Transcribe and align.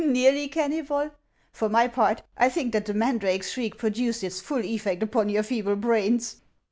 "Xeaiiy, 0.01 0.49
Kenuybol? 0.51 1.11
For 1.51 1.69
my 1.69 1.87
part, 1.87 2.23
I 2.35 2.49
think 2.49 2.73
that 2.73 2.87
the 2.87 2.93
mandrake's 2.95 3.51
shriek 3.51 3.77
produced 3.77 4.23
its 4.23 4.41
full 4.41 4.63
effect 4.65 5.03
upon 5.03 5.29
your 5.29 5.43
feeble 5.43 5.75
brains." 5.75 6.37